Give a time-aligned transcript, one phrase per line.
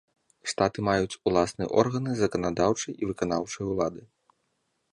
[0.53, 4.01] Штаты маюць уласныя органы заканадаўчай і выканаўчай улады.